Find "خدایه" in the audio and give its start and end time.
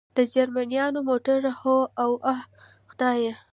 2.89-3.33